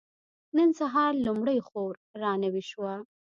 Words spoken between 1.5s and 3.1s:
خور را نوې شوه.